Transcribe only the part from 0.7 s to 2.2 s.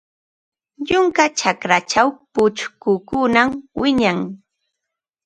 Yunka chakrachaw